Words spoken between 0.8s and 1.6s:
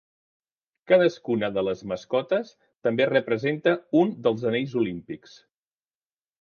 Cadascuna